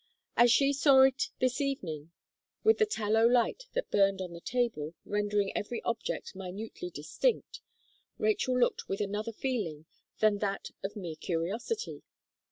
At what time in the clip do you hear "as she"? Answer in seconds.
0.35-0.73